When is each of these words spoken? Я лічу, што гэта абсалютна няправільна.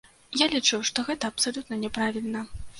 Я 0.43 0.47
лічу, 0.53 0.79
што 0.89 1.05
гэта 1.11 1.31
абсалютна 1.35 1.81
няправільна. 1.85 2.47